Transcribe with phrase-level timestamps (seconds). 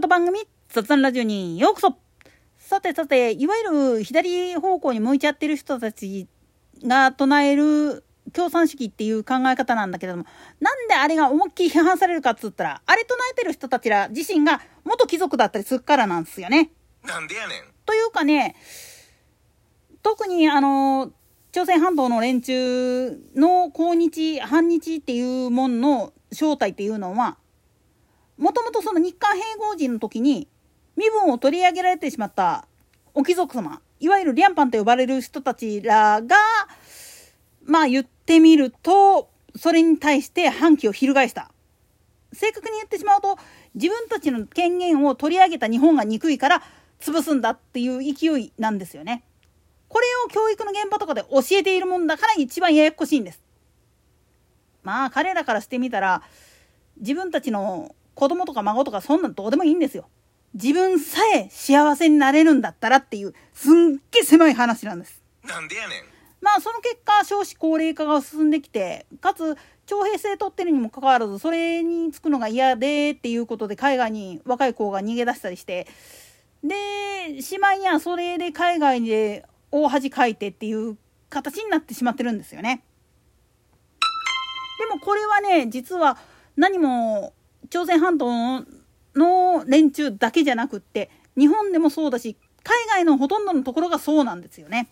[0.00, 1.98] 言番組雑談ラジオにようこそ
[2.56, 6.28] さてさて、いわゆる左方向に向いちゃってる人たち
[6.84, 10.24] が唱える共産主義っていう考え方なんだけれども、
[10.60, 16.70] なんであれが思いっきり批判されるかっつったら、あれ唱えてる人たちら自身が元貴族だったりするからなんですよね。
[17.04, 17.62] なんでやねん。
[17.84, 18.54] というかね、
[20.02, 21.10] 特にあの、
[21.50, 27.38] 朝鮮半島の連中の抗日、反日っていうもんの正体っていうのは、
[28.38, 30.48] もともとその日韓併合時の時に
[30.96, 32.66] 身分を取り上げられてしまった
[33.14, 36.36] お貴族様、いわゆるリャンパンと呼ばれる人たちらが、
[37.64, 41.50] まあ言ってみると、それに対して反旗を翻した。
[42.32, 43.36] 正確に言ってしまうと、
[43.74, 46.62] 自分たちの権限を取り上げた日本が憎いから
[47.00, 49.24] 潰すんだっていう勢いなんですよね。
[49.88, 53.42] これを教育の現場とかで教えているもんだから一番ややこしいんです。
[54.82, 56.22] まあ彼らからしてみたら、
[56.98, 60.08] 自分たちの子供とか孫とかそんなんどうでもいいんですよ。
[60.52, 65.22] 自分さえ幸せになれるんだったらっていうすんげえ狭い話なんです。
[65.44, 66.02] なんでやねん。
[66.40, 75.86] まあその結果少子高齢化が進んできてかつ徴兵制取ってるにもかかわらずそれにつくのが嫌でっていうことで海外に若い子が逃げ出したりして
[76.64, 80.96] でしまいにはそれで海外で大恥かいてっていう
[81.30, 82.82] 形になってしまってるんですよね。
[84.80, 86.18] でもこれはね実は
[86.56, 87.32] 何も
[87.70, 88.64] 朝鮮半島
[89.14, 94.88] の連中だけじゃなくって日本でもそうだし海外のほとんどのところがそうなんですよね。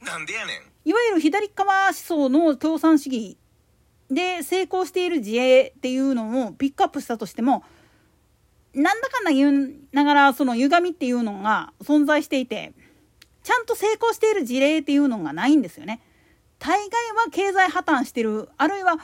[0.00, 0.56] なんでやねん。
[0.84, 3.36] いわゆる左側思想の共産主義
[4.10, 7.62] で成功している自衛っていうのをピックアップしたとしても
[8.74, 12.72] なんだかんだ言うながらその歪みっていうのが存在していて
[13.42, 16.00] ちゃんと成功している事例っていうのがないんですよね。
[16.58, 18.98] 大概は経済破綻してるあるいは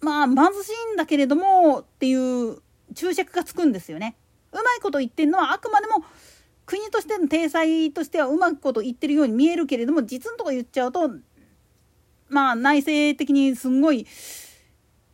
[0.00, 2.58] まあ貧しいんだけれどもっていう
[2.94, 4.16] 注釈がつくんですよね。
[4.52, 6.04] うまいこと言ってるのはあくまでも
[6.66, 11.10] 国としての体裁としてはうまくこと言ってるように見えるけれども実のとこ言っちゃうと
[12.28, 14.06] まあ内政的にすんごい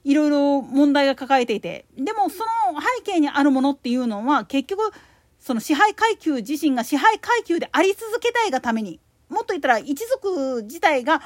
[0.05, 4.93] いろいろ問題が抱えていてでもその背景にあるものっていうのは結局
[5.41, 11.23] その支配階級自身が支配階級であり続けたいがためにもっと言ったら一族自体が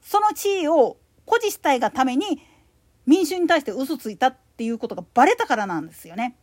[0.00, 0.96] その地位を
[1.26, 2.42] 誇示したいがために
[3.06, 6.36] 民衆に対して嘘ついたっていうことがバレたからなんですよね。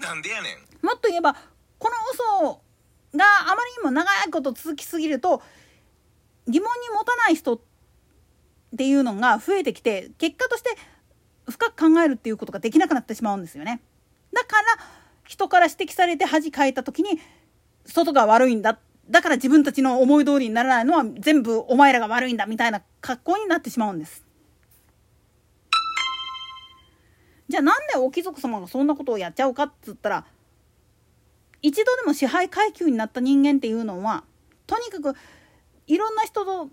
[0.00, 0.86] なんでやねん。
[0.86, 1.34] もっと言えば
[1.78, 2.60] この嘘
[3.16, 5.42] があまりにも長いこと続きすぎると
[6.46, 7.60] 疑問に持たない人っ
[8.76, 10.70] ていうのが増えてきて結果として
[11.48, 13.80] 深く考えるっていうことができなくなってしまうんですよね。
[14.32, 14.62] だから
[15.24, 17.20] 人から指摘されて恥かいた時に
[17.86, 18.78] 外が悪いんだ
[19.10, 24.27] だから自分たちの思い通りにならないのは全部お前らが悪いんだみたいな格好になってしまうんです。
[27.48, 30.24] じゃあなんでお貴族様がそんなことをやっちゃうかっつったら
[31.62, 34.24] 一度でも支配階級になった人間っていうのは
[34.66, 35.16] とにかく
[35.86, 36.68] いろんな人と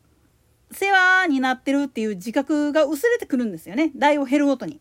[0.72, 4.80] 世話になってるっていう自覚が薄れてくるんですよね代を減るごとに。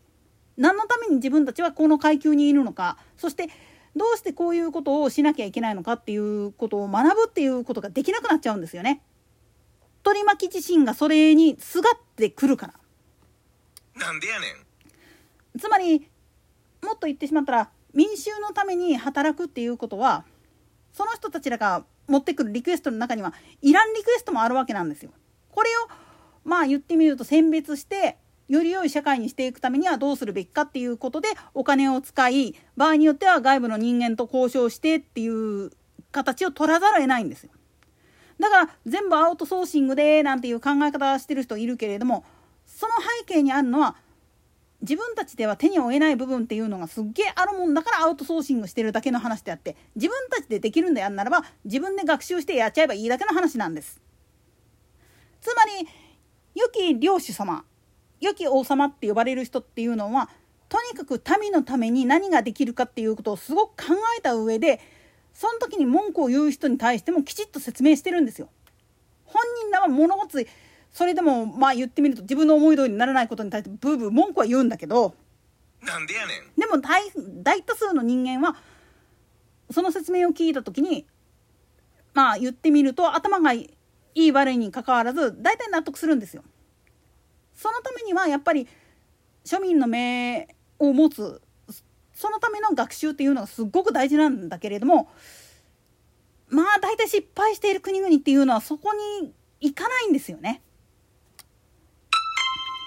[0.57, 3.49] 何のために自分たちはこの階級にいるのかそして
[3.95, 9.01] どうしてこういうことをしなきゃいけないのかっていうことを学ぶっていうことができなくなっちゃうんですよね。
[10.03, 12.73] 取り巻き自身がそれにすがってくるから。
[13.95, 14.64] なんでやねん。
[15.59, 16.07] つまり
[16.81, 20.25] もっと言ってしまったら民衆のために働くっていうことは
[20.93, 25.11] その人たちらが持ってくるリクエストの中にはいらんリクエストもあるわけなんですよ。
[25.49, 25.87] これを
[26.43, 28.17] まあ言ってみると選別して
[28.47, 35.71] より良い社会にしていくためにはどうするべきかっていうことでお金を使い場合によっては外部の人間と交渉してっていう
[36.11, 37.51] 形を取らざるを得ないんですよ。
[38.39, 42.25] だから全部アウトソーシングでなんていう考え方してる人いるけれども
[42.65, 42.93] その
[43.25, 43.95] 背景にあるのは
[44.81, 54.01] 自分たちでは手に負えない部分っていうのがすっげえあるもんだからアウトソーシングしてるだけの話であって自分たちでできるんでやんならば自分で学習してやっちゃえばいいだけの話なんです。
[55.41, 55.87] つまり
[56.55, 57.63] 良き領主様
[58.21, 60.29] 良き王様って呼ばれる人っていうのは
[60.69, 64.79] とにかく民のために何ができるかっていうことをすごく考えた上で
[65.33, 68.49] その時に文句を言う人に対してもきちっと説明してるんですよ。
[69.25, 70.45] 本人らは物事
[70.95, 75.13] それでもまあ言ってみると自分の思い通りにならないことに対してブーブー文句は言うんだけど
[75.81, 77.03] なんでやねんでも大
[77.43, 78.55] 大多数の人間は
[79.69, 81.05] その説明を聞いた時に
[82.13, 83.75] まあ言ってみると頭がい
[84.13, 86.45] い悪いにかかわらず大体納得するんですよ。
[87.55, 88.65] そのためにはやっぱり
[89.43, 90.47] 庶民の目
[90.79, 91.41] を持つ
[92.13, 95.09] そのための学習っていうのがすっごく大事なんだけれども
[96.47, 100.61] まあ大体失敗している国々っていうのはそこに行かないんですよね。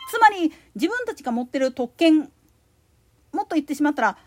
[0.08, 2.31] つまり自分たちが持ってる特権
[3.32, 4.19] もっと言ってしまったら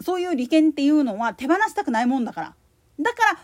[0.00, 2.54] そういう利権っていうのは手放したくないもんだから。
[3.00, 3.38] だから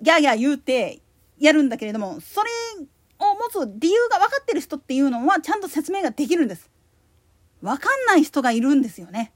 [0.00, 1.00] ギャーギャー言うて
[1.38, 2.50] やるんだけれどもそれ
[3.18, 6.70] を持つ理由が分かってる人っていうのはちゃんと説明ができるんです。
[7.60, 9.32] 分かんない人がいるんですよね。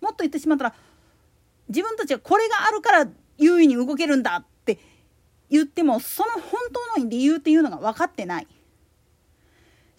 [0.00, 0.74] もっと言ってしまったら
[1.68, 3.08] 自分たちはこれがあるから
[3.38, 4.78] 優位に動けるんだって
[5.48, 6.42] 言ってもその本
[6.94, 8.48] 当の理由っていうのが分かってない。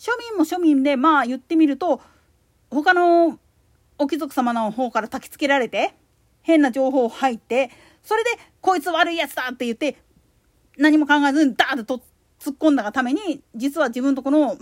[0.01, 2.01] 庶民も庶民でまあ言ってみると
[2.71, 3.37] 他の
[3.99, 5.93] お貴族様の方から焚きつけられて
[6.41, 7.69] 変な情報入って
[8.01, 8.31] それで
[8.61, 9.97] こいつ悪いやつだって言って
[10.75, 12.01] 何も考えずにダーッと
[12.39, 14.57] 突っ込んだがために実は自分とこの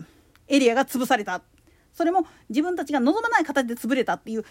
[0.50, 1.42] エリアが潰された
[1.94, 4.44] それも自分たちが望まない形で潰れたっていう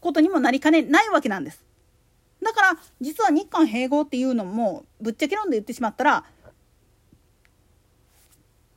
[0.00, 1.64] ことにもなりかねないわけなんです。
[2.42, 6.24] だから実は日韓併合っていうのもぶっちゃけ論で言ってしまったら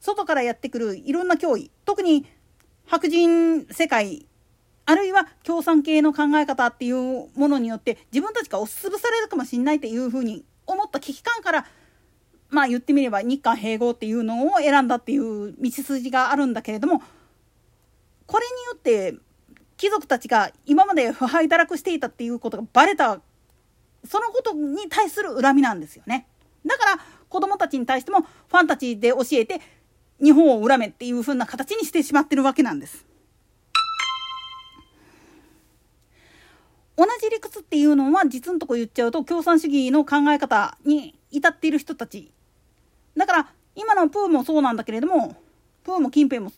[0.08, 2.26] 外からやってくるいろんな脅威特に
[2.86, 4.26] 白人世界
[4.86, 11.66] あるいは共産系の考え方っていうものによって自分たちが押しつぶされるかもしれないっていうふうに思った危機感から
[12.50, 17.02] まあ言ってみれば日韓併合っていうのを選んだっていう道筋があるんだけれども
[18.26, 19.16] これによって
[19.76, 23.20] 貴族たちが今まで腐敗堕落していたっていうことがバレた
[24.06, 26.28] そのことに対する恨みなんですよね。
[26.66, 27.00] だから
[27.30, 29.60] 子供たちに対してもファンタジーで教えて
[30.22, 33.06] 日本を恨めっていう風な形にしてしまってるわけなんです。
[36.98, 42.32] 同じ理屈っていうのは実のとこ言っちゃうと共産主義の考え方に至っている人たち
[43.16, 45.36] だから今のプーもそうなんだけれども
[45.84, 46.52] プーも近辺も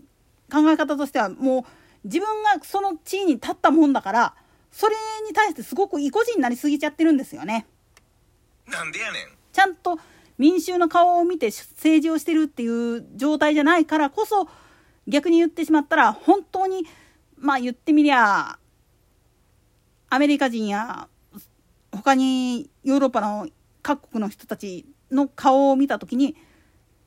[0.50, 1.64] 考え方としてはもう
[2.06, 4.34] 自分がその地位に立ったもんだから
[4.72, 4.96] それ
[5.28, 7.66] に対してすごく意固地になりすぎちゃってるんですよね。
[8.68, 9.24] なんでやねん。
[9.52, 10.00] ちゃんと
[10.40, 14.48] 民衆の顔を見て政治をしてるっていう状態じゃないからこそ
[15.08, 16.86] 逆に言ってしまったら本当に
[17.38, 18.58] まあ言ってみりゃ
[20.10, 21.08] アメリカ人や
[21.92, 23.48] 他にヨーロッパの
[23.84, 26.36] 各国の人たちの顔を見た時に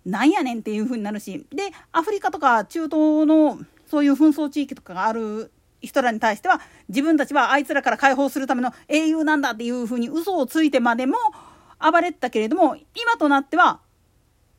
[0.05, 11.17] なんやねんっていう風になるしでアフリカとか中東のそういう紛争地域とかがある人らに対しては自分たちはあいつらから解放するための英雄なんだっていう風に嘘をついてまでも
[11.91, 13.81] 暴れてたけれども今となっては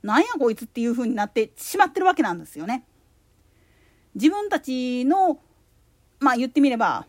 [0.01, 2.85] なんやこいつっていう風になってしまってるわけなんですよね。
[4.15, 5.39] 自分たちの
[6.19, 7.07] まあ言ってみれば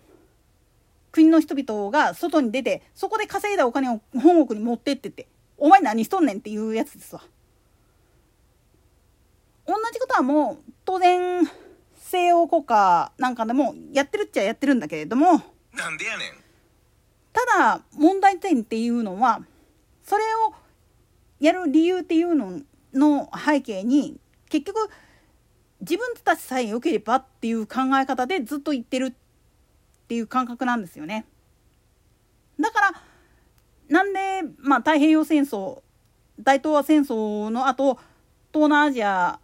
[1.12, 5.26] 国の人々が外に出てそこで稼いだお金を本国に持ってってって
[5.58, 7.22] お前何しとんねんっていうやつですわ。
[9.66, 11.48] 同じことはもう当然
[11.96, 16.28] 西欧国家なんかでもやってるっちゃやってるんだけれどもなんでやねん。
[17.32, 19.42] ただ問題点っていうのは
[20.04, 20.54] それを
[21.40, 22.60] やる理由っていうの
[22.92, 24.18] の背景に
[24.48, 24.88] 結局
[25.80, 31.26] 自分たちさえ良ければっていう考え方でずっと言ってるっていう感覚なんですよね。
[32.60, 32.92] だから
[33.88, 35.82] なんで、まあ、太平洋戦争
[36.40, 37.98] 大東亜戦争の後
[38.52, 39.38] 東南アジア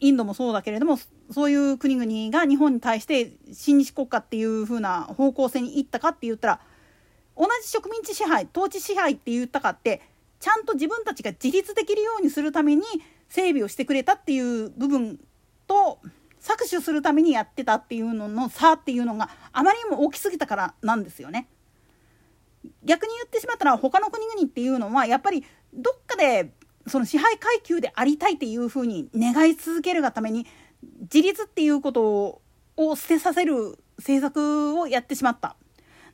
[0.00, 0.98] インドもそうだけれども
[1.30, 6.60] そういう国々が日本に対して親日国家っていう風な方向性に行ったかって言ったら
[7.42, 10.00] 同じ植民地支配統治支配って言ったかって
[10.38, 12.84] ちゃんと自分たちが自立できるようにするために
[13.28, 15.18] 整備をしてくれたっていう部分
[15.66, 15.98] と
[16.40, 21.48] 搾取するためにやってたっていうのの差っていうのがあまりにも大きすぎたからなんですよね。
[22.84, 26.52] 逆に言ってしまったら他の国々っていうのはやっぱりどっかで
[26.86, 30.46] その支配階級でありたいっていうふうに願い続けるがために
[31.02, 32.40] 自立っていうこと
[32.76, 35.56] を捨てさせる政策をやってしまった。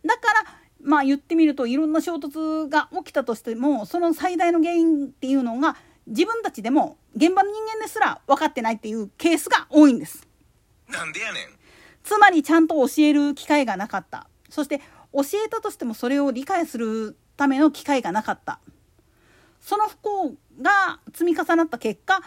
[0.04, 5.76] だからまあ言ってみるといろんな衝突が起きたとしてもその最大の原因っていうのが
[6.06, 10.26] 自分たちでも現場の人間ですら分かってないっていうケースが多いんです。
[10.88, 11.58] なんでやねん。
[12.08, 14.80] つまりちゃんと教える機会がなかったそして
[15.12, 18.60] 教えたとしてもそれを理解するための機会がなかった
[19.60, 22.22] その不幸が積み重なった結果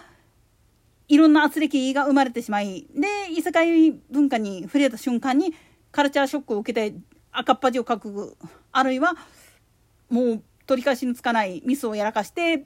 [1.07, 5.53] いろんな圧力が生まれてしまいで異世界文化に触れた瞬間に
[5.91, 6.95] カルチャーショックを受けて
[7.31, 8.38] 赤っ恥をかく
[8.71, 9.13] あるいは
[10.09, 12.65] もう取り返しのつかないミスをやらかして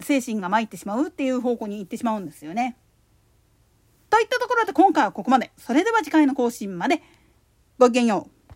[0.00, 2.76] 精神が参ってしまうっていう方向に行ってしまうんですよね。
[4.10, 5.50] といったところで今回はここまで。
[5.56, 7.02] それでは次回の更新まで
[7.78, 8.35] ごきげんよう。